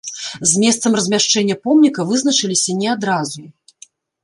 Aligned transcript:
З 0.51 0.61
месцам 0.63 0.95
размяшчэння 0.99 1.59
помніка 1.67 2.07
вызначыліся 2.13 2.77
не 2.83 2.87
адразу. 2.97 3.41